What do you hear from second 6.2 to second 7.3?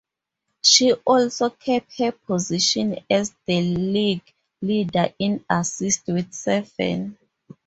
seven.